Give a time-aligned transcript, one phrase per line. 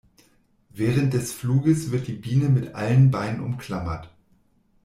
[0.71, 4.09] Während des Fluges wird die Biene mit allen Beinen umklammert.